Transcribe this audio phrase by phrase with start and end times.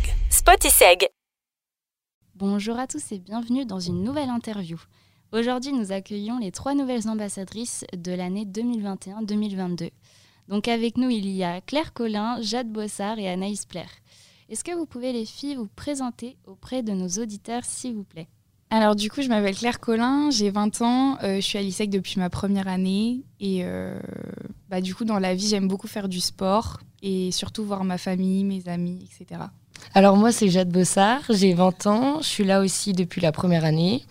[0.00, 0.14] Spotiseg.
[0.30, 1.08] Spotiseg.
[2.34, 4.78] Bonjour à tous et bienvenue dans une nouvelle interview.
[5.32, 9.90] Aujourd'hui, nous accueillons les trois nouvelles ambassadrices de l'année 2021-2022.
[10.48, 13.90] Donc avec nous, il y a Claire Collin, Jade Bossard et Anaïs Plaire.
[14.48, 18.28] Est-ce que vous pouvez, les filles, vous présenter auprès de nos auditeurs, s'il vous plaît?
[18.70, 21.90] Alors du coup, je m'appelle Claire Collin, j'ai 20 ans, euh, je suis à l'ISEC
[21.90, 24.00] depuis ma première année et euh,
[24.68, 27.98] bah, du coup dans la vie j'aime beaucoup faire du sport et surtout voir ma
[27.98, 29.40] famille, mes amis, etc.
[29.94, 33.64] Alors moi c'est Jade Bossard, j'ai 20 ans, je suis là aussi depuis la première
[33.64, 34.04] année.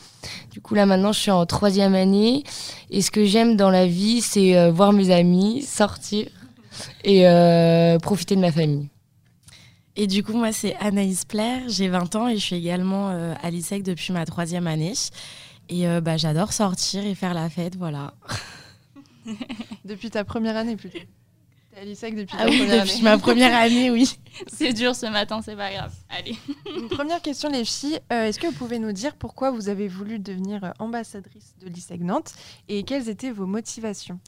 [0.52, 2.44] Du coup là maintenant je suis en troisième année
[2.90, 6.28] et ce que j'aime dans la vie c'est euh, voir mes amis, sortir
[7.04, 7.24] et
[8.02, 8.90] profiter de ma famille.
[10.02, 13.34] Et du coup, moi, c'est Anaïs Plaire, j'ai 20 ans et je suis également euh,
[13.44, 14.94] à l'ISEC depuis ma troisième année.
[15.68, 18.14] Et euh, bah, j'adore sortir et faire la fête, voilà.
[19.84, 21.00] depuis ta première année plutôt
[21.80, 24.18] à l'ISEC depuis ah oui, depuis ma première année, oui.
[24.48, 25.94] c'est dur ce matin, c'est pas grave.
[26.10, 26.36] Allez.
[26.78, 28.00] Une première question, les filles.
[28.12, 32.02] Euh, est-ce que vous pouvez nous dire pourquoi vous avez voulu devenir ambassadrice de l'ISEC
[32.02, 32.34] Nantes
[32.68, 34.20] et quelles étaient vos motivations?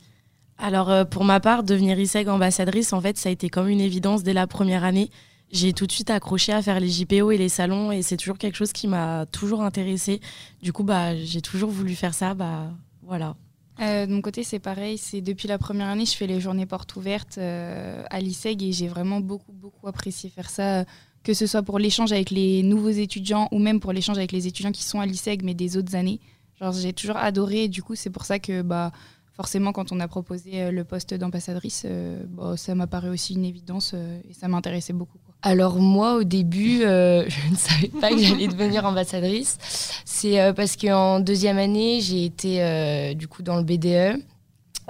[0.57, 4.23] Alors, pour ma part, devenir ISEG ambassadrice, en fait, ça a été comme une évidence
[4.23, 5.09] dès la première année
[5.51, 8.37] j'ai tout de suite accroché à faire les JPO et les salons et c'est toujours
[8.37, 10.21] quelque chose qui m'a toujours intéressé.
[10.61, 12.33] Du coup, bah, j'ai toujours voulu faire ça.
[12.33, 12.71] Bah,
[13.03, 13.35] voilà.
[13.81, 14.97] Euh, de mon côté, c'est pareil.
[14.97, 18.71] C'est depuis la première année, je fais les journées portes ouvertes euh, à l'ISEG et
[18.71, 20.85] j'ai vraiment beaucoup, beaucoup apprécié faire ça,
[21.23, 24.45] que ce soit pour l'échange avec les nouveaux étudiants ou même pour l'échange avec les
[24.45, 26.19] étudiants qui sont à l'ISEG mais des autres années.
[26.59, 27.63] Genre, j'ai toujours adoré.
[27.63, 28.91] Et du coup, c'est pour ça que bah,
[29.33, 31.87] forcément, quand on a proposé euh, le poste d'ambassadrice,
[32.27, 33.95] bah, ça m'a paru aussi une évidence
[34.29, 35.17] et ça m'intéressait beaucoup.
[35.43, 39.57] Alors moi, au début, euh, je ne savais pas que j'allais devenir ambassadrice.
[40.05, 44.21] C'est euh, parce qu'en deuxième année, j'ai été euh, du coup dans le BDE.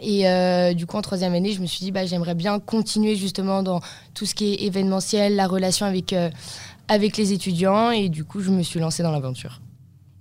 [0.03, 3.61] Et du coup, en troisième année, je me suis dit, bah, j'aimerais bien continuer justement
[3.61, 3.81] dans
[4.15, 6.15] tout ce qui est événementiel, la relation avec,
[6.87, 7.91] avec les étudiants.
[7.91, 9.61] Et du coup, je me suis lancée dans l'aventure.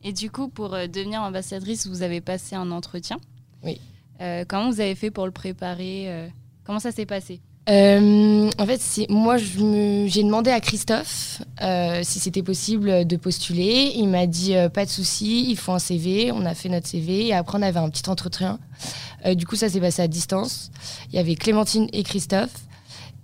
[0.05, 3.17] Et du coup, pour devenir ambassadrice, vous avez passé un entretien.
[3.64, 3.80] Oui.
[4.48, 6.29] comment vous avez fait pour le préparer
[6.64, 7.40] Comment ça s'est passé?
[7.70, 13.92] Euh, en fait, moi, j'ai demandé à Christophe euh, si c'était possible de postuler.
[13.95, 16.33] Il m'a dit euh, pas de souci, il faut un CV.
[16.33, 18.58] On a fait notre CV et après on avait un petit entretien.
[19.35, 20.73] du coup, ça s'est passé à distance.
[21.11, 22.55] Il y avait Clémentine et Christophe.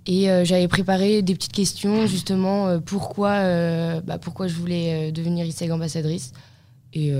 [0.09, 6.33] Et j'avais préparé des petites questions justement pourquoi, bah, pourquoi je voulais devenir ISEG ambassadrice.
[6.93, 7.13] Et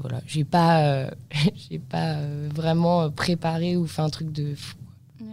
[0.00, 1.06] voilà, j'ai pas,
[1.70, 2.16] j'ai pas
[2.52, 4.74] vraiment préparé ou fait un truc de fou.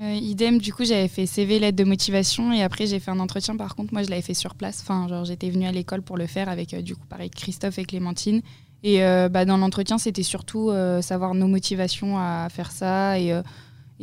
[0.02, 3.20] Euh, idem, du coup, j'avais fait CV, lettre de motivation, et après j'ai fait un
[3.20, 3.58] entretien.
[3.58, 4.80] Par contre, moi, je l'avais fait sur place.
[4.82, 7.86] Enfin, j'étais venue à l'école pour le faire avec, euh, du coup, pareil, Christophe et
[7.86, 8.42] Clémentine.
[8.84, 10.72] Et euh, bah, dans l'entretien, c'était surtout
[11.02, 13.34] savoir nos motivations à faire ça et,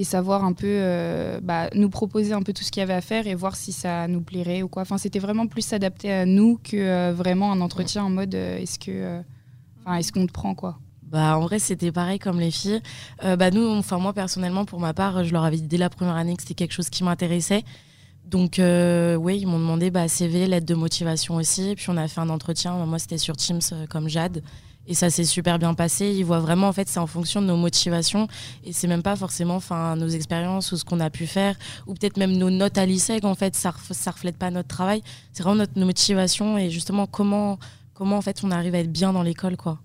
[0.02, 0.82] savoir un peu,
[1.42, 3.72] bah, nous proposer un peu tout ce qu'il y avait à faire et voir si
[3.72, 4.82] ça nous plairait ou quoi.
[4.82, 9.22] Enfin, c'était vraiment plus s'adapter à nous que vraiment un entretien en mode est-ce que,
[9.90, 10.78] est-ce qu'on te prend quoi.
[11.06, 12.80] Bah, en vrai, c'était pareil comme les filles.
[13.24, 15.88] Euh, bah, nous, enfin, moi, personnellement, pour ma part, je leur avais dit dès la
[15.88, 17.62] première année que c'était quelque chose qui m'intéressait.
[18.24, 21.74] Donc, euh, oui, ils m'ont demandé bah, CV, lettre de motivation aussi.
[21.76, 22.74] Puis, on a fait un entretien.
[22.86, 24.42] Moi, c'était sur Teams euh, comme Jade.
[24.88, 26.12] Et ça s'est super bien passé.
[26.16, 28.26] Ils voient vraiment, en fait, c'est en fonction de nos motivations.
[28.64, 29.60] Et c'est même pas forcément
[29.96, 31.56] nos expériences ou ce qu'on a pu faire.
[31.86, 35.02] Ou peut-être même nos notes à l'ISEG, en fait, ça, ça reflète pas notre travail.
[35.32, 37.58] C'est vraiment notre motivation et justement comment,
[37.94, 39.80] comment, en fait, on arrive à être bien dans l'école, quoi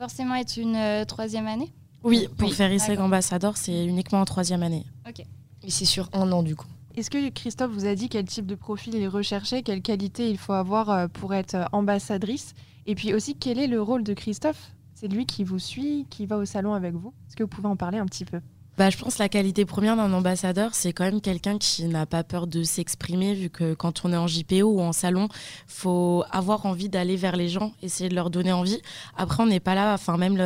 [0.00, 1.70] forcément être une euh, troisième année
[2.02, 4.86] Oui, pour faire ISEG ambassadeur, c'est uniquement en troisième année.
[5.06, 5.20] Ok.
[5.62, 6.68] Et c'est sur un an du coup.
[6.96, 10.38] Est-ce que Christophe vous a dit quel type de profil il recherchait, quelle qualité il
[10.38, 12.54] faut avoir euh, pour être euh, ambassadrice?
[12.86, 14.72] Et puis aussi, quel est le rôle de Christophe?
[14.94, 17.12] C'est lui qui vous suit, qui va au salon avec vous?
[17.28, 18.40] Est-ce que vous pouvez en parler un petit peu?
[18.80, 22.06] Bah, je pense que la qualité première d'un ambassadeur, c'est quand même quelqu'un qui n'a
[22.06, 25.28] pas peur de s'exprimer, vu que quand on est en JPO ou en salon,
[25.66, 28.80] faut avoir envie d'aller vers les gens, essayer de leur donner envie.
[29.18, 30.38] Après, on n'est pas là, enfin même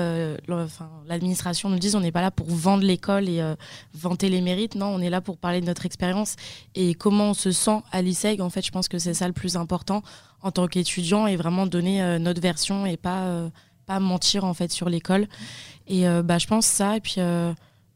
[1.06, 3.54] l'administration nous dit, on n'est pas là pour vendre l'école et euh,
[3.92, 4.74] vanter les mérites.
[4.74, 6.34] Non, on est là pour parler de notre expérience
[6.74, 8.40] et comment on se sent à l'ISEG.
[8.40, 10.02] En fait, je pense que c'est ça le plus important
[10.42, 13.48] en tant qu'étudiant et vraiment donner euh, notre version et pas euh,
[13.86, 15.28] pas mentir en fait sur l'école.
[15.86, 16.96] Et bah, je pense ça.
[16.96, 17.20] Et puis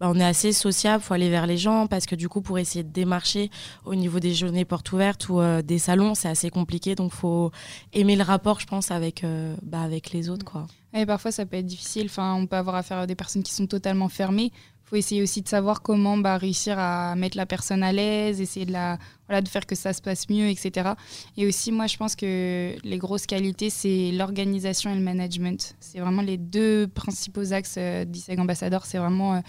[0.00, 2.58] bah, on est assez sociable, faut aller vers les gens parce que du coup pour
[2.58, 3.50] essayer de démarcher
[3.84, 7.50] au niveau des journées portes ouvertes ou euh, des salons, c'est assez compliqué donc faut
[7.92, 10.66] aimer le rapport je pense avec euh, bah, avec les autres quoi.
[10.94, 13.52] Et parfois ça peut être difficile, enfin on peut avoir affaire à des personnes qui
[13.52, 14.52] sont totalement fermées.
[14.84, 18.64] Faut essayer aussi de savoir comment bah, réussir à mettre la personne à l'aise, essayer
[18.64, 20.92] de la voilà de faire que ça se passe mieux, etc.
[21.36, 25.74] Et aussi moi je pense que les grosses qualités c'est l'organisation et le management.
[25.80, 28.86] C'est vraiment les deux principaux axes euh, d'ISEG Ambassador.
[28.86, 29.42] C'est vraiment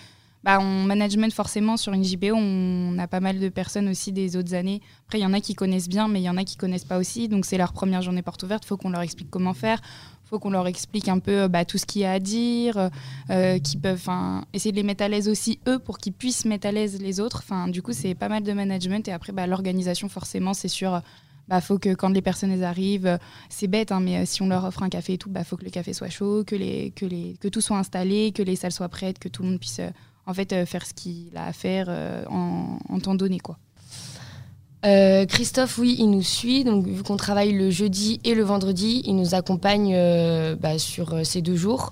[0.43, 4.37] bah, en management, forcément, sur une JPO, on a pas mal de personnes aussi des
[4.37, 4.81] autres années.
[5.05, 6.85] Après, il y en a qui connaissent bien, mais il y en a qui connaissent
[6.85, 7.27] pas aussi.
[7.27, 8.63] Donc, c'est leur première journée porte ouverte.
[8.63, 9.81] Il faut qu'on leur explique comment faire.
[10.25, 12.89] Il faut qu'on leur explique un peu bah, tout ce qu'il y a à dire,
[13.31, 14.07] euh, qui peuvent
[14.53, 17.19] essayer de les mettre à l'aise aussi, eux, pour qu'ils puissent mettre à l'aise les
[17.19, 17.41] autres.
[17.43, 19.07] Enfin, du coup, c'est pas mal de management.
[19.09, 21.01] Et après, bah, l'organisation, forcément, c'est sûr
[21.49, 23.17] bah, faut que quand les personnes arrivent, euh,
[23.49, 25.57] c'est bête, hein, mais euh, si on leur offre un café et tout, bah, faut
[25.57, 28.55] que le café soit chaud, que, les, que, les, que tout soit installé, que les
[28.55, 29.81] salles soient prêtes, que tout le monde puisse
[30.29, 31.89] en fait faire ce qu'il a à faire
[32.29, 33.39] en, en, temps donné.
[33.39, 33.57] quoi.
[35.27, 36.63] Christophe, oui, il nous suit.
[36.63, 39.93] Donc, vu qu'on travaille le jeudi et le vendredi, il nous accompagne
[40.55, 41.91] bah, sur ces deux jours.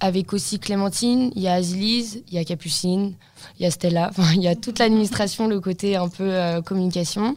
[0.00, 3.14] Avec aussi Clémentine, il y a Azilise, il y a Capucine,
[3.58, 4.10] il y a Stella.
[4.34, 7.36] Il y a toute l'administration, le côté un peu communication.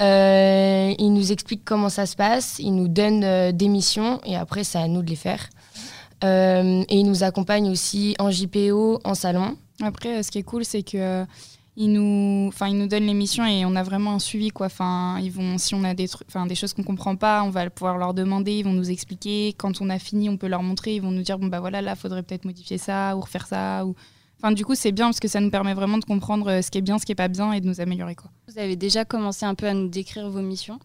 [0.00, 4.36] Euh, il nous explique comment ça se passe, il nous donne euh, des missions et
[4.36, 5.48] après c'est à nous de les faire.
[6.24, 9.56] Euh, et il nous accompagne aussi en JPO, en salon.
[9.82, 11.24] Après, ce qui est cool, c'est que
[11.78, 14.66] il nous, enfin, il nous donne les missions et on a vraiment un suivi quoi.
[14.66, 17.68] Enfin, ils vont, si on a des enfin, des choses qu'on comprend pas, on va
[17.68, 19.54] pouvoir leur demander, ils vont nous expliquer.
[19.58, 21.82] Quand on a fini, on peut leur montrer, ils vont nous dire bon bah voilà,
[21.82, 23.94] là, faudrait peut-être modifier ça ou refaire ça ou
[24.38, 26.70] Enfin, du coup, c'est bien parce que ça nous permet vraiment de comprendre euh, ce
[26.70, 28.14] qui est bien, ce qui est pas bien et de nous améliorer.
[28.14, 28.30] Quoi.
[28.48, 30.78] Vous avez déjà commencé un peu à nous décrire vos missions.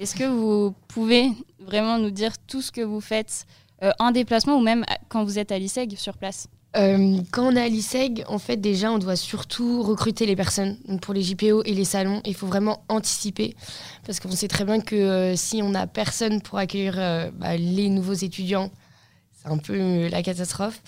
[0.00, 3.46] Est-ce que vous pouvez vraiment nous dire tout ce que vous faites
[3.84, 6.48] euh, en déplacement ou même quand vous êtes à l'ISEG sur place?
[6.76, 10.76] Euh, quand on est à l'ISEG, en fait, déjà, on doit surtout recruter les personnes.
[10.86, 13.56] Donc pour les JPO et les salons, il faut vraiment anticiper.
[14.04, 16.94] Parce qu'on sait très bien que si on n'a personne pour accueillir
[17.34, 18.70] bah, les nouveaux étudiants,
[19.46, 20.80] un peu euh, la catastrophe.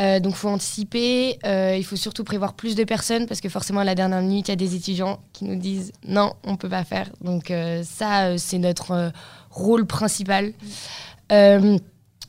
[0.00, 1.38] Euh, donc, il faut anticiper.
[1.44, 4.48] Euh, il faut surtout prévoir plus de personnes parce que forcément, à la dernière minute,
[4.48, 7.10] il y a des étudiants qui nous disent non, on ne peut pas faire.
[7.20, 7.52] Donc,
[7.84, 9.12] ça, c'est notre
[9.50, 10.52] rôle principal.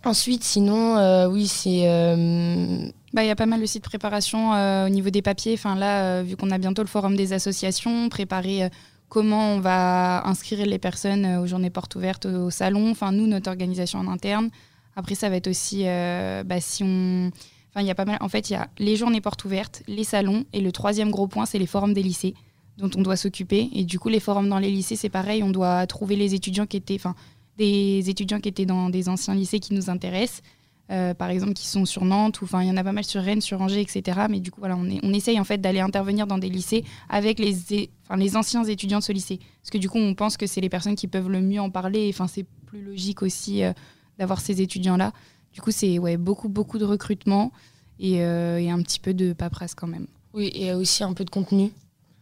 [0.03, 2.93] ensuite, sinon, oui, c'est.
[3.13, 4.51] Il y a pas mal aussi de préparation
[4.85, 5.53] au niveau des papiers.
[5.53, 8.69] Enfin, là, vu qu'on a bientôt le forum des associations, préparer
[9.09, 12.91] comment on va inscrire les personnes aux journées portes ouvertes au salon.
[12.91, 14.49] Enfin, nous, notre organisation en interne.
[14.95, 17.31] Après, ça va être aussi euh, bah, si on.
[17.69, 18.17] Enfin, y a pas mal.
[18.19, 21.27] En fait, il y a les journées portes ouvertes, les salons, et le troisième gros
[21.27, 22.33] point, c'est les forums des lycées
[22.77, 23.69] dont on doit s'occuper.
[23.73, 25.43] Et du coup, les forums dans les lycées, c'est pareil.
[25.43, 27.15] On doit trouver les étudiants qui étaient, enfin,
[27.57, 30.41] des étudiants qui étaient dans des anciens lycées qui nous intéressent.
[30.89, 33.03] Euh, par exemple, qui sont sur Nantes, ou enfin, il y en a pas mal
[33.03, 34.21] sur Rennes, sur Angers, etc.
[34.29, 36.85] Mais du coup, voilà, on, est, on essaye en fait d'aller intervenir dans des lycées
[37.09, 39.39] avec les, enfin, les anciens étudiants de ce lycée.
[39.61, 41.69] Parce que du coup, on pense que c'est les personnes qui peuvent le mieux en
[41.69, 42.09] parler.
[42.13, 43.73] Enfin, c'est plus logique aussi euh,
[44.17, 45.11] d'avoir ces étudiants-là.
[45.51, 47.51] Du coup, c'est ouais, beaucoup, beaucoup de recrutement
[47.99, 50.07] et, euh, et, un petit peu de paperasse quand même.
[50.33, 51.71] Oui, et aussi un peu de contenu.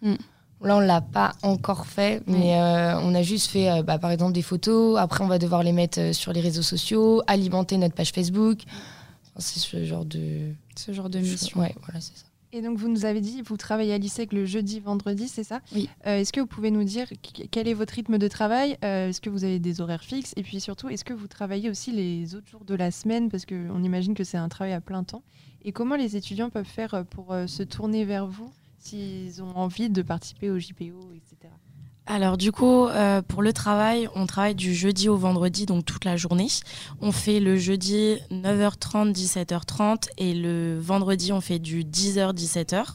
[0.01, 0.15] Mm.
[0.61, 3.99] Là, on ne l'a pas encore fait, mais euh, on a juste fait, euh, bah,
[3.99, 4.97] par exemple, des photos.
[4.97, 8.61] Après, on va devoir les mettre sur les réseaux sociaux, alimenter notre page Facebook.
[9.37, 10.53] c'est ce genre de...
[10.75, 11.59] Ce genre de mission.
[11.59, 12.25] Ouais, voilà, c'est ça.
[12.51, 15.59] Et donc, vous nous avez dit, vous travaillez à l'ISEC le jeudi, vendredi, c'est ça?
[15.73, 15.89] Oui.
[16.07, 17.05] Euh, est-ce que vous pouvez nous dire
[17.51, 18.77] quel est votre rythme de travail?
[18.85, 20.31] Euh, Est-ce que vous avez des horaires fixes?
[20.37, 23.29] Et puis surtout, est-ce que vous travaillez aussi les autres jours de la semaine?
[23.29, 25.21] Parce qu'on imagine que c'est un travail à plein temps.
[25.65, 28.49] Et comment les étudiants peuvent faire euh, pour se tourner vers vous?
[28.85, 31.51] S'ils ont envie de participer au JPO, etc.
[32.07, 36.05] Alors du coup, euh, pour le travail, on travaille du jeudi au vendredi, donc toute
[36.05, 36.47] la journée.
[37.01, 42.93] On fait le jeudi 9h30, 17h30 et le vendredi, on fait du 10h, 17h.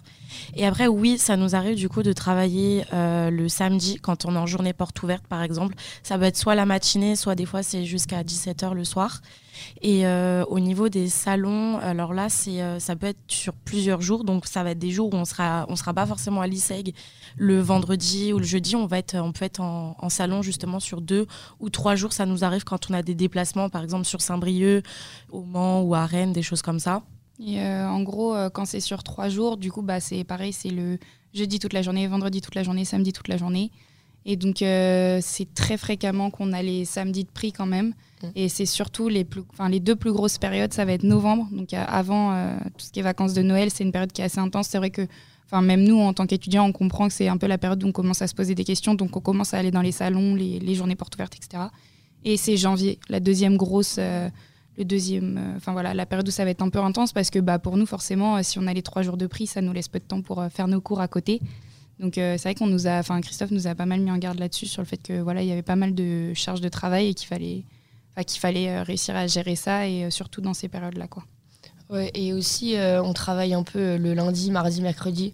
[0.54, 4.34] Et après, oui, ça nous arrive du coup de travailler euh, le samedi quand on
[4.34, 5.74] est en journée porte ouverte, par exemple.
[6.02, 9.20] Ça peut être soit la matinée, soit des fois c'est jusqu'à 17h le soir.
[9.82, 14.00] Et euh, au niveau des salons, alors là, c'est, euh, ça peut être sur plusieurs
[14.00, 14.24] jours.
[14.24, 16.94] Donc, ça va être des jours où on sera, sera pas forcément à l'ISEG
[17.36, 18.76] le vendredi ou le jeudi.
[18.76, 21.26] On, va on peut être en, salon justement sur deux
[21.60, 22.12] ou trois jours.
[22.12, 24.82] Ça nous arrive quand on a des déplacements, par exemple sur Saint-Brieuc,
[25.30, 27.02] au Mans ou à Rennes, des choses comme ça.
[27.40, 30.70] Et euh, en gros, quand c'est sur trois jours, du coup, bah, c'est pareil, c'est
[30.70, 30.98] le
[31.32, 33.70] jeudi toute la journée, vendredi toute la journée, samedi toute la journée.
[34.26, 37.94] Et donc, c'est très fréquemment qu'on a les samedis de prix quand même.
[38.22, 38.26] Mm.
[38.36, 41.48] Et c'est surtout les, plus, les deux plus grosses périodes, ça va être novembre.
[41.52, 44.22] Donc euh, avant euh, tout ce qui est vacances de Noël, c'est une période qui
[44.22, 44.68] est assez intense.
[44.68, 45.06] C'est vrai que
[45.62, 47.92] même nous, en tant qu'étudiants, on comprend que c'est un peu la période où on
[47.92, 48.94] commence à se poser des questions.
[48.94, 51.64] Donc on commence à aller dans les salons, les, journées portes ouvertes, etc.
[52.24, 53.98] Et c'est janvier, la deuxième grosse...
[54.80, 57.30] Euh, le deuxième, enfin voilà, la période où ça va être un peu intense parce
[57.30, 59.72] que bah, pour nous, forcément, si on a les trois jours de prix, ça nous
[59.72, 61.40] laisse peu de temps pour faire nos cours à côté.
[61.98, 64.38] Donc c'est vrai qu'on nous a, enfin Christophe nous a pas mal mis en garde
[64.38, 67.08] là-dessus sur le fait que voilà, il y avait pas mal de charges de travail
[67.08, 67.64] et qu'il fallait
[68.24, 71.08] qu'il fallait euh, réussir à gérer ça et euh, surtout dans ces périodes-là.
[71.08, 71.24] Quoi.
[71.88, 75.32] Ouais, et aussi, euh, on travaille un peu le lundi, mardi, mercredi.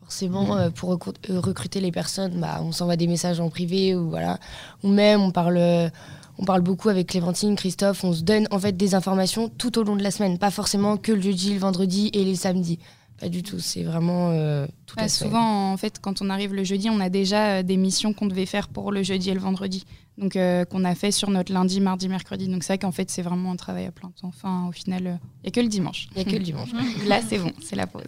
[0.00, 0.70] Forcément, mm.
[0.70, 4.38] pour recruter les personnes, bah, on s'envoie des messages en privé ou voilà.
[4.82, 5.90] Ou même, on parle,
[6.38, 8.04] on parle beaucoup avec Clémentine, Christophe.
[8.04, 10.96] On se donne en fait des informations tout au long de la semaine, pas forcément
[10.96, 12.78] que le jeudi, le vendredi et les samedis.
[13.20, 13.58] Pas du tout.
[13.58, 15.30] C'est vraiment euh, toute Bah, la semaine.
[15.32, 18.26] souvent, en fait, quand on arrive le jeudi, on a déjà euh, des missions qu'on
[18.26, 19.84] devait faire pour le jeudi et le vendredi.
[20.18, 22.46] Donc, euh, qu'on a fait sur notre lundi, mardi, mercredi.
[22.46, 24.28] Donc, c'est vrai qu'en fait, c'est vraiment un travail à plein temps.
[24.28, 26.06] Enfin, au final, il n'y a que le dimanche.
[26.14, 26.68] Il n'y a que le dimanche.
[27.08, 28.04] Là, c'est bon, c'est la pause.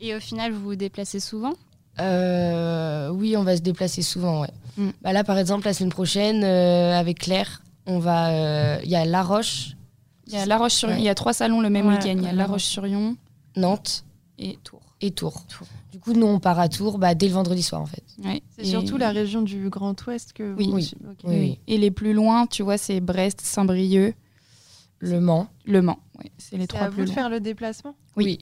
[0.00, 1.52] Et au final, vous vous déplacez souvent?
[2.00, 4.50] Euh, oui, on va se déplacer souvent, ouais.
[4.76, 4.88] Mm.
[5.02, 8.30] Bah là, par exemple, la semaine prochaine, euh, avec Claire, on va.
[8.30, 9.76] euh, Il y a La Roche,
[10.26, 10.94] Il y a La Roche-sur-Yon.
[10.94, 11.00] Ouais.
[11.00, 12.14] Il y a trois salons le même Ouais, week-end.
[12.16, 12.50] Il y a La ouais.
[12.50, 13.16] Roche-sur-Yon
[13.56, 14.04] Nantes
[14.38, 14.80] et Tours.
[15.00, 15.46] et Tours.
[15.46, 15.66] Tours.
[15.92, 18.02] Du coup, nous, on part à Tours bah, dès le vendredi soir, en fait.
[18.24, 18.42] Ouais.
[18.56, 20.66] C'est Et- surtout la région du Grand Ouest que Oui.
[20.68, 20.74] vous...
[20.74, 20.92] Oui.
[21.08, 21.18] ok.
[21.24, 21.58] Oui, oui.
[21.68, 24.16] Et les plus loin, tu vois, c'est Brest, Saint-Brieuc,
[24.98, 25.46] Le Mans.
[25.66, 25.98] Le Mans.
[26.18, 27.14] Ouais, c'est les trois à plus vous de loin.
[27.14, 27.94] faire le déplacement?
[28.16, 28.38] Oui.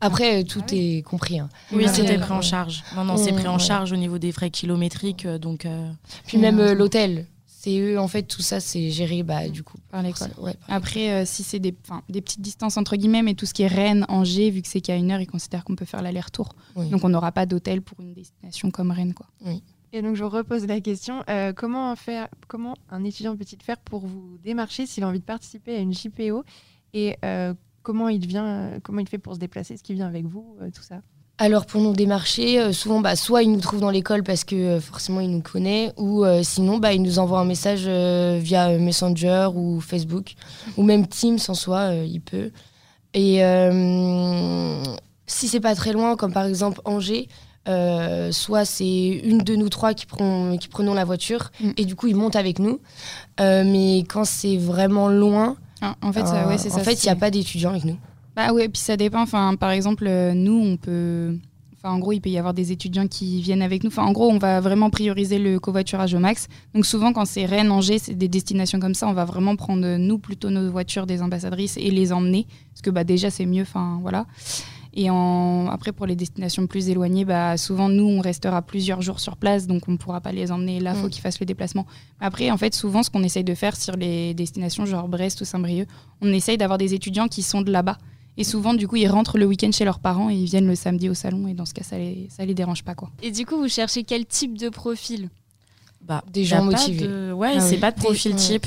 [0.00, 0.96] Après, euh, tout Ah oui.
[0.98, 1.38] est compris.
[1.38, 1.48] hein.
[1.72, 2.82] Oui, c'était pris en charge.
[2.96, 3.58] Non, non, c'est pris en Ouais.
[3.58, 5.24] charge au niveau des frais kilométriques.
[5.26, 5.90] euh, Donc, euh,
[6.26, 7.26] Puis même euh, l'hôtel.
[7.64, 9.78] C'est eux, en fait, tout ça, c'est géré, bah, du coup.
[9.90, 10.30] Par l'école.
[10.38, 11.74] Ouais, par- Après, euh, si c'est des,
[12.08, 14.80] des petites distances entre guillemets, mais tout ce qui est Rennes, Angers, vu que c'est
[14.80, 16.54] qu'à une heure, ils considèrent qu'on peut faire l'aller-retour.
[16.76, 16.88] oui.
[16.90, 19.14] Donc on n'aura pas d'hôtel pour une destination comme Rennes.
[19.14, 19.26] Quoi.
[19.92, 24.00] Et donc je repose la question euh, comment faire comment un étudiant peut-il faire pour
[24.06, 26.42] vous démarcher s'il a envie de participer à une JPO
[26.94, 30.26] et euh, comment il vient comment il fait pour se déplacer est-ce qu'il vient avec
[30.26, 31.00] vous euh, tout ça?
[31.38, 34.54] Alors pour nous démarcher, euh, souvent bah, soit il nous trouve dans l'école parce que
[34.54, 38.38] euh, forcément il nous connaît, ou euh, sinon bah, il nous envoie un message euh,
[38.40, 40.34] via Messenger ou Facebook,
[40.76, 42.50] ou même Teams en soi, il peut.
[43.14, 43.40] Et
[45.26, 47.28] si c'est pas très loin, comme par exemple Angers,
[48.32, 51.70] soit c'est une de nous trois qui, prenons la voiture Mm.
[51.76, 52.80] et du coup il monte avec nous.
[53.40, 57.70] Mais quand c'est vraiment loin, Ah, en fait, euh, ouais, il n'y a pas d'étudiants
[57.70, 57.98] avec nous.
[58.36, 59.22] Bah ouais, puis ça dépend.
[59.22, 61.36] Enfin, par exemple, euh, nous, on peut.
[61.76, 63.88] Enfin, en gros, il peut y avoir des étudiants qui viennent avec nous.
[63.88, 66.48] Enfin, en gros, on va vraiment prioriser le covoiturage au max.
[66.74, 69.84] Donc, souvent, quand c'est Rennes, Angers, c'est des destinations comme ça, on va vraiment prendre,
[69.84, 72.46] euh, nous, plutôt nos voitures des ambassadrices et les emmener.
[72.72, 73.62] Parce que, bah, déjà, c'est mieux.
[73.62, 74.26] Enfin, voilà.
[74.96, 75.66] Et en...
[75.70, 79.66] après, pour les destinations plus éloignées, bah, souvent, nous, on restera plusieurs jours sur place.
[79.66, 80.80] Donc, on ne pourra pas les emmener.
[80.80, 81.10] Là, il faut Mm.
[81.10, 81.84] qu'ils fassent le déplacement.
[82.18, 85.44] Après, en fait, souvent, ce qu'on essaye de faire sur les destinations genre Brest ou
[85.44, 85.86] Saint-Brieuc,
[86.22, 87.98] on essaye d'avoir des étudiants qui sont de là-bas.
[88.36, 90.74] Et souvent, du coup, ils rentrent le week-end chez leurs parents et ils viennent le
[90.74, 91.46] samedi au salon.
[91.46, 93.10] Et dans ce cas, ça les, ça les dérange pas, quoi.
[93.22, 95.30] Et du coup, vous cherchez quel type de profil?
[96.02, 97.06] Bah, Des gens motivés.
[97.06, 97.80] de- Ouais, Ah c'est oui.
[97.80, 98.66] pas de profil type.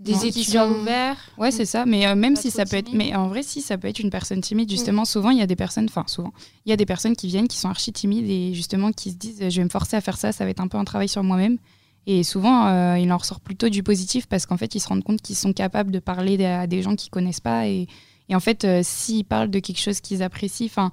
[0.00, 0.22] Des Non.
[0.22, 1.86] Étudiants ouverts Ouais, c'est ça.
[1.86, 4.10] Mais euh, même si ça peut être, mais en vrai, si ça peut être une
[4.10, 6.32] personne timide, justement, souvent il y a des personnes, enfin souvent,
[6.66, 9.16] il y a des personnes qui viennent, qui sont archi timides et justement qui se
[9.16, 11.08] disent, je vais me forcer à faire ça, ça va être un peu un travail
[11.08, 11.56] sur moi-même.
[12.06, 15.04] Et souvent, euh, il en ressort plutôt du positif parce qu'en fait, ils se rendent
[15.04, 17.86] compte qu'ils sont capables de parler à des gens qu'ils connaissent pas et,
[18.28, 20.90] et en fait, euh, s'ils parlent de quelque chose qu'ils apprécient, enfin.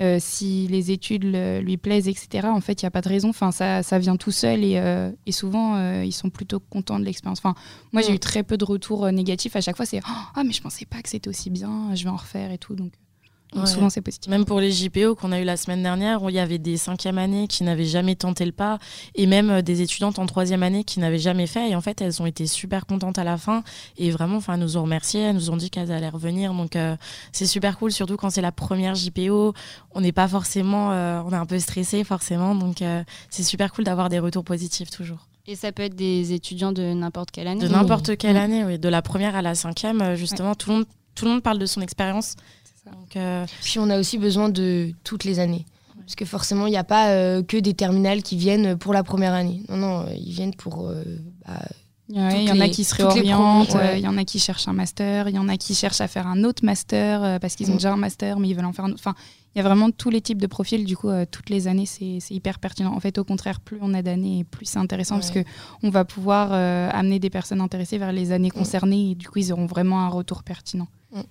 [0.00, 3.08] euh, si les études le- lui plaisent, etc., en fait, il n'y a pas de
[3.08, 3.28] raison.
[3.28, 6.98] Enfin, ça, ça vient tout seul et, euh, et souvent, euh, ils sont plutôt contents
[6.98, 7.38] de l'expérience.
[7.38, 7.54] Enfin,
[7.92, 8.16] moi, j'ai Mm.
[8.16, 9.54] eu très peu de retours négatifs.
[9.54, 10.00] À chaque fois, c'est
[10.34, 12.74] Ah, mais je pensais pas que c'était aussi bien, je vais en refaire et tout.
[12.74, 12.92] Donc,
[13.54, 13.70] donc Ouais.
[13.70, 14.28] souvent, c'est positif.
[14.30, 16.76] Même pour les JPO qu'on a eu la semaine dernière, où il y avait des
[16.76, 18.78] cinquièmes années qui n'avaient jamais tenté le pas,
[19.14, 21.70] et même euh, des étudiantes en troisième année qui n'avaient jamais fait.
[21.70, 23.62] Et en fait, elles ont été super contentes à la fin,
[23.96, 26.52] et vraiment, enfin, elles nous ont remercié, elles nous ont dit qu'elles allaient revenir.
[26.52, 26.96] Donc, euh,
[27.32, 29.54] c'est super cool, surtout quand c'est la première JPO.
[29.94, 33.72] On n'est pas forcément, euh, on est un peu stressé forcément, donc euh, c'est super
[33.72, 35.28] cool d'avoir des retours positifs toujours.
[35.46, 38.38] Et ça peut être des étudiants de n'importe quelle année De n'importe quelle Mm.
[38.38, 38.78] année, oui.
[38.78, 41.66] De la première à la cinquième, justement, tout le monde, tout le monde parle de
[41.66, 42.34] son expérience.
[42.84, 42.90] Ça.
[42.90, 45.64] Donc, euh, Puis on a aussi besoin de toutes les années.
[45.98, 49.02] Parce que forcément, il n'y a pas euh, que des terminales qui viennent pour la
[49.02, 49.62] première année.
[49.70, 50.86] Non, non, euh, ils viennent pour.
[50.88, 51.02] euh,
[51.46, 51.60] bah,
[52.10, 53.98] Ouais, Il y en a qui se réorientent, ouais.
[53.98, 56.06] il y en a qui cherchent un master, il y en a qui cherchent à
[56.08, 57.76] faire un autre master euh, parce qu'ils ont Mm.
[57.78, 59.00] déjà un master, mais ils veulent en faire un autre.
[59.00, 59.14] Enfin,
[59.54, 60.84] il y a vraiment tous les types de profils.
[60.84, 62.92] Du coup, euh, toutes les années, c'est hyper pertinent.
[62.94, 65.44] En fait, au contraire, plus on a d'années, plus c'est intéressant parce Ouais.
[65.44, 65.48] que
[65.82, 69.38] on va pouvoir euh, amener des personnes intéressées vers les années concernées et du coup,
[69.38, 70.88] ils auront vraiment un retour pertinent.
[71.14, 71.24] Donc,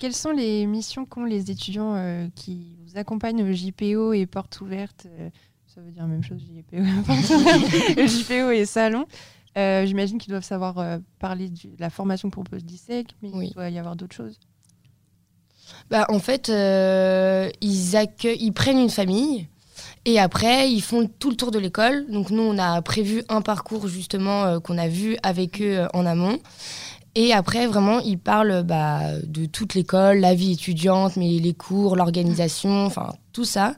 [0.00, 4.60] quelles sont les missions qu'ont les étudiants euh, qui vous accompagnent au JPO et portes
[4.60, 5.30] ouvertes euh,
[5.66, 9.06] Ça veut dire la même chose, JPO, portes ouvertes, JPO et salon.
[9.56, 13.48] Euh, J'imagine qu'ils doivent savoir parler de la formation que propose DISEC, mais Oui.
[13.48, 14.40] il doit y avoir d'autres choses.
[15.90, 16.48] bah, en fait,
[17.60, 19.48] ils, prennent une famille
[20.04, 22.06] et après, ils font tout le tour de l'école.
[22.10, 25.88] Donc, nous, on a prévu un parcours justement euh, qu'on a vu avec eux euh,
[25.92, 26.38] en amont.
[27.16, 31.96] Et après, vraiment, ils parlent bah, de toute l'école, la vie étudiante, mais les cours,
[31.96, 33.74] l'organisation, enfin tout ça.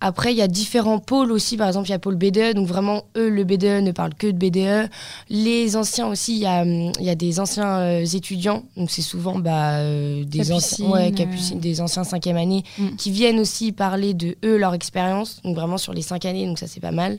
[0.00, 1.56] Après, il y a différents pôles aussi.
[1.56, 2.54] Par exemple, il y a pôle BDE.
[2.54, 4.90] Donc vraiment, eux, le BDE ne parle que de BDE.
[5.30, 8.64] Les anciens aussi, il y a, il y a des anciens euh, étudiants.
[8.76, 11.14] Donc c'est souvent bah, euh, des Capucine, anciens, ouais, euh.
[11.14, 12.96] Capucine, des anciens cinquième année Mm.
[12.96, 15.40] qui viennent aussi parler de eux, leur expérience.
[15.42, 16.46] Donc vraiment sur les cinq années.
[16.46, 17.18] Donc ça, c'est pas mal.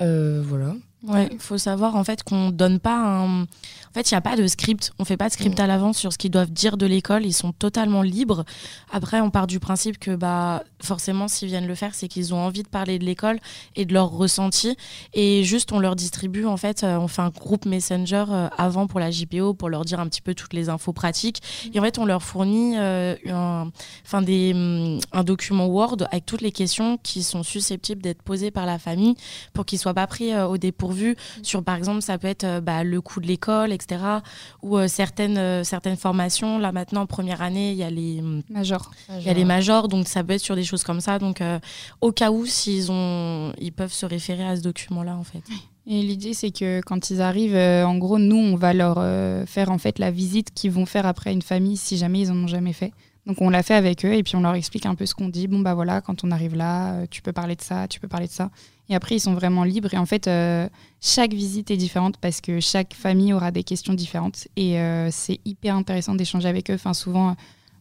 [0.00, 0.74] Euh, voilà.
[1.06, 3.42] Ouais, il faut savoir en fait qu'on donne pas un.
[3.42, 4.92] En fait, il n'y a pas de script.
[4.98, 7.24] On fait pas de script à l'avance sur ce qu'ils doivent dire de l'école.
[7.24, 8.44] Ils sont totalement libres.
[8.90, 12.38] Après, on part du principe que bah forcément, s'ils viennent le faire, c'est qu'ils ont
[12.38, 13.38] envie de parler de l'école
[13.76, 14.76] et de leur ressenti.
[15.12, 18.86] Et juste, on leur distribue en fait, euh, on fait un groupe Messenger euh, avant
[18.86, 21.42] pour la JPO pour leur dire un petit peu toutes les infos pratiques.
[21.72, 23.70] Et en fait, on leur fournit euh, un,
[24.04, 28.50] enfin des, hum, un document Word avec toutes les questions qui sont susceptibles d'être posées
[28.50, 29.14] par la famille
[29.52, 30.93] pour qu'ils soient pas pris euh, au dépourvu
[31.42, 34.00] sur, par exemple, ça peut être euh, bah, le coût de l'école, etc.
[34.62, 36.58] Ou euh, certaines, euh, certaines formations.
[36.58, 38.90] Là, maintenant, en première année, il y a les, hum, Major.
[39.18, 41.18] il y a les majors, donc ça peut être sur des choses comme ça.
[41.18, 41.58] Donc, euh,
[42.00, 45.42] au cas où, s'ils ont, ils peuvent se référer à ce document-là, en fait.
[45.86, 48.96] Et l'idée, c'est que quand ils arrivent, en gros, nous, on va leur
[49.46, 52.36] faire en fait la visite qu'ils vont faire après une famille si jamais ils en
[52.36, 52.94] ont jamais fait.
[53.26, 55.28] Donc on l'a fait avec eux et puis on leur explique un peu ce qu'on
[55.30, 55.46] dit.
[55.48, 58.08] Bon bah voilà, quand on arrive là, euh, tu peux parler de ça, tu peux
[58.08, 58.50] parler de ça.
[58.90, 60.68] Et après ils sont vraiment libres et en fait euh,
[61.00, 65.40] chaque visite est différente parce que chaque famille aura des questions différentes et euh, c'est
[65.46, 66.74] hyper intéressant d'échanger avec eux.
[66.74, 67.32] Enfin souvent, euh,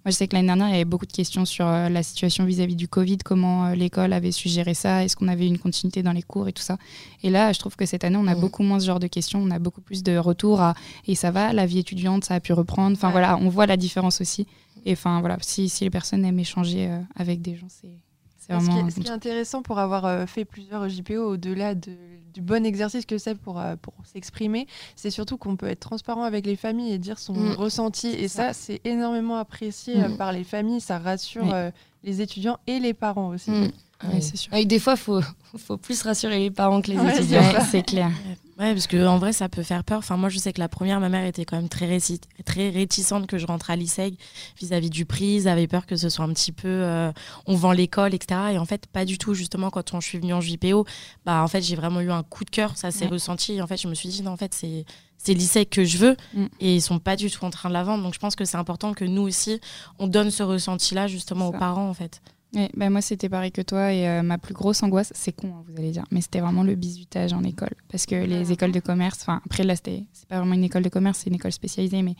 [0.06, 2.46] moi je sais que l'année dernière il y avait beaucoup de questions sur la situation
[2.46, 6.14] vis-à-vis du Covid, comment l'école avait su gérer ça, est-ce qu'on avait une continuité dans
[6.14, 6.78] les cours et tout ça.
[7.22, 8.40] Et là je trouve que cette année on a Mhm.
[8.40, 10.74] beaucoup moins ce genre de questions, on a beaucoup plus de retours à
[11.06, 12.96] et ça va, la vie étudiante ça a pu reprendre.
[12.96, 13.12] Enfin Ouais.
[13.14, 14.48] voilà, on voit la différence aussi.
[14.86, 17.90] Et enfin voilà, si, si les personnes aiment échanger euh, avec des gens, c'est
[18.38, 18.88] c'est Ce qui, vraiment.
[18.88, 21.96] est, ce qui est intéressant pour avoir euh, fait plusieurs JPO, au-delà de-
[22.34, 26.24] du bon exercice que c'est pour, euh, pour s'exprimer, c'est surtout qu'on peut être transparent
[26.24, 27.52] avec les familles et dire son Mm.
[27.54, 28.08] ressenti.
[28.08, 28.48] Et ça.
[28.48, 30.18] ça, c'est énormément apprécié Mm.
[30.18, 30.82] par les familles.
[30.82, 31.52] Ça rassure Oui.
[31.54, 31.72] euh,
[32.04, 33.50] les étudiants et les parents aussi.
[33.52, 33.72] Mm.
[34.12, 34.52] Ouais, c'est sûr.
[34.54, 35.22] Avec des fois, faut
[35.58, 37.42] faut plus rassurer les parents que les Ouais, étudiants.
[37.72, 38.12] c'est clair.
[38.60, 39.98] Ouais, parce que en vrai, ça peut faire peur.
[39.98, 41.88] Enfin, moi, je sais que la première, ma mère était quand même très,
[42.70, 44.16] réticente que je rentre à l'ISEG
[44.60, 45.36] vis-à-vis du prix.
[45.38, 47.12] Ils avaient peur que ce soit un petit peu, euh,
[47.48, 48.40] on vend l'école, etc.
[48.54, 49.34] Et en fait, pas du tout.
[49.34, 50.86] Justement, quand on, je suis venue en JPO,
[51.26, 52.78] bah, en fait, j'ai vraiment eu un coup de cœur.
[52.78, 53.12] Ça s'est Ouais.
[53.12, 53.54] ressenti.
[53.54, 54.86] Et en fait, je me suis dit, non, en fait, c'est
[55.18, 56.18] c'est l'ISEG que je veux.
[56.34, 56.46] Mm.
[56.60, 58.04] Et ils sont pas du tout en train de la vendre.
[58.04, 59.62] Donc, je pense que c'est important que nous aussi,
[59.98, 62.22] on donne ce ressenti-là, justement, aux parents, en fait.
[62.56, 63.92] Ouais, bah moi, c'était pareil que toi.
[63.94, 66.64] Et euh, ma plus grosse angoisse, c'est con, hein, vous allez dire, mais c'était vraiment
[66.64, 67.74] le bizutage en école.
[67.90, 68.54] Parce que les Ah.
[68.54, 71.36] écoles de commerce, enfin, après, là, c'est pas vraiment une école de commerce, c'est une
[71.36, 72.16] école spécialisée, mais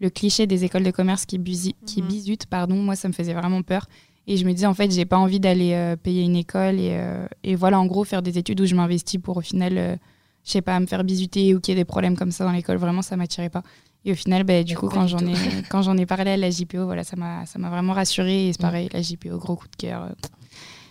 [0.00, 2.08] le cliché des écoles de commerce qui, busi- qui Mhm.
[2.08, 3.86] bizutent, pardon, moi, ça me faisait vraiment peur.
[4.26, 6.92] Et je me disais, en fait, j'ai pas envie d'aller euh, payer une école et,
[6.94, 9.98] euh, et voilà, en gros, faire des études où je m'investis pour au final,
[10.44, 12.52] je sais pas, me faire bisuter ou qu'il y ait des problèmes comme ça dans
[12.52, 12.78] l'école.
[12.78, 13.62] Vraiment, ça m'attirait pas.
[14.06, 15.34] Et au final, bah, du coup, quand j'en ai,
[15.70, 18.48] quand j'en ai parlé à la JPO, voilà, ça m'a ça m'a vraiment rassurée.
[18.48, 18.62] Et c'est Mm.
[18.62, 20.02] pareil, la JPO, gros coup de cœur.
[20.04, 20.08] euh,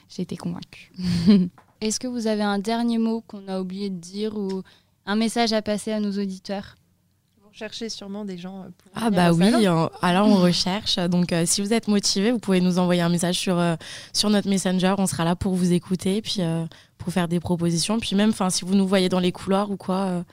[0.09, 0.91] J'ai été convaincue.
[1.81, 4.63] Est-ce que vous avez un dernier mot qu'on a oublié de dire ou
[5.05, 6.75] un message à passer à nos auditeurs?
[7.41, 9.83] Vous recherchez sûrement des gens euh, pour Ah bah oui, salon.
[9.83, 9.89] hein.
[10.01, 10.95] alors on recherche.
[10.97, 13.75] Donc euh, si vous êtes motivé, vous pouvez nous envoyer un message sur, euh,
[14.11, 14.95] sur notre Messenger.
[14.97, 16.65] On sera là pour vous écouter, puis euh,
[16.97, 17.99] pour faire des propositions.
[17.99, 20.23] Puis même, 'fin, si vous nous voyez dans les couloirs ou quoi, euh,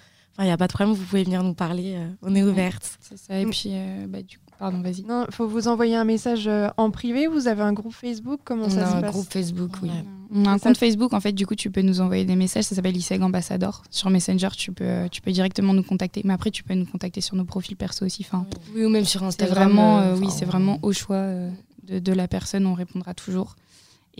[0.44, 1.94] il n'y a pas de problème, vous pouvez venir nous parler.
[1.96, 2.98] euh, on est ouverte.
[3.00, 3.38] C'est ça.
[3.38, 3.50] Et Mm.
[3.50, 5.03] puis, euh, bah, du coup, pardon, vas-y.
[5.03, 7.26] Non, faut vous envoyer un message euh, en privé.
[7.26, 9.88] Vous avez un groupe Facebook Comment On ça a se un passe groupe Facebook, oui.
[9.90, 10.05] Ouais.
[10.33, 12.37] On a un Ça- compte Facebook, en fait, du coup, tu peux nous envoyer des
[12.37, 12.64] messages.
[12.64, 13.83] Ça s'appelle ISEG Ambassador.
[13.90, 16.22] Sur Messenger, tu peux, tu peux directement nous contacter.
[16.24, 18.24] Mais après, tu peux nous contacter sur nos profils perso aussi.
[18.26, 19.57] Enfin, Oui, ou même sur c'est Instagram.
[19.68, 21.50] vraiment, euh, oui, c'est vraiment au choix euh,
[21.88, 22.64] de, de la personne.
[22.66, 23.57] On répondra toujours.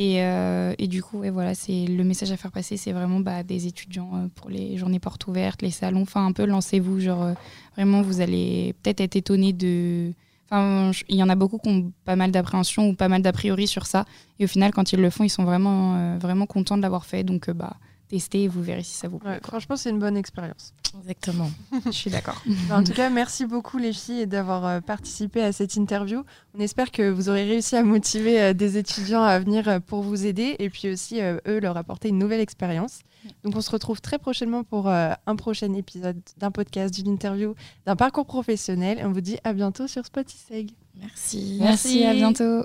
[0.01, 3.21] Et, euh, et du coup, ouais, voilà, c'est le message à faire passer, c'est vraiment
[3.21, 6.01] bah, des étudiants euh, pour les journées portes ouvertes, les salons.
[6.01, 7.35] Enfin, un peu lancez-vous, genre euh,
[7.77, 10.13] vraiment, vous allez peut-être être étonné de.
[10.47, 13.33] Enfin, il y en a beaucoup qui ont pas mal d'appréhension ou pas mal d'a
[13.33, 14.07] priori sur ça.
[14.39, 17.23] Et au final, quand ils le font, ils sont vraiment, vraiment contents de l'avoir fait.
[17.23, 17.77] Donc, bah,
[18.11, 19.31] testez et vous verrez si ça vous plaît.
[19.31, 20.75] Ouais, franchement, c'est une bonne expérience.
[21.01, 21.51] Exactement.
[21.87, 22.43] Je suis d'accord.
[22.69, 26.25] Bah, en tout cas, merci beaucoup les filles d'avoir euh, participé à cette interview.
[26.55, 30.03] On espère que vous aurez réussi à motiver euh, des étudiants à venir euh, pour
[30.03, 33.01] vous aider et puis aussi eux leur apporter une nouvelle expérience.
[33.45, 37.55] Donc on se retrouve très prochainement pour euh, un prochain épisode d'un podcast, d'une interview,
[37.87, 38.99] d'un parcours professionnel.
[38.99, 40.75] Et on vous dit à bientôt sur Spotify.
[40.99, 41.59] Merci.
[41.61, 42.65] Merci, à bientôt.